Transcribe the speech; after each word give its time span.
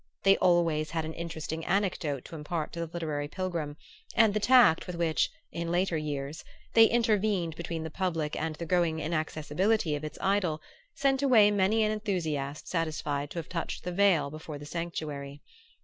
They 0.23 0.35
always 0.37 0.89
had 0.89 1.05
an 1.05 1.13
interesting 1.13 1.63
anecdote 1.63 2.25
to 2.25 2.35
impart 2.35 2.73
to 2.73 2.79
the 2.79 2.89
literary 2.91 3.27
pilgrim, 3.27 3.77
and 4.15 4.33
the 4.33 4.39
tact 4.39 4.87
with 4.87 4.95
which, 4.95 5.29
in 5.51 5.69
later 5.71 5.95
years, 5.95 6.43
they 6.73 6.85
intervened 6.85 7.55
between 7.55 7.83
the 7.83 7.91
public 7.91 8.35
and 8.35 8.55
the 8.55 8.65
growing 8.65 8.99
inaccessibility 8.99 9.95
of 9.95 10.03
its 10.03 10.17
idol, 10.19 10.59
sent 10.95 11.21
away 11.21 11.51
many 11.51 11.83
an 11.83 11.91
enthusiast 11.91 12.67
satisfied 12.67 13.29
to 13.29 13.37
have 13.37 13.47
touched 13.47 13.83
the 13.83 13.91
veil 13.91 14.31
before 14.31 14.57
the 14.57 14.65
sanctuary. 14.65 15.43